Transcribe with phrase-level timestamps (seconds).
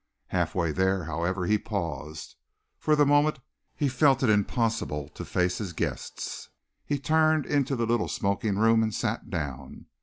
[0.29, 2.35] Half way there, however, he paused.
[2.79, 3.37] For the moment,
[3.75, 6.49] he felt it impossible to face his guests.
[6.83, 9.85] He turned into the little smoking room and sat down.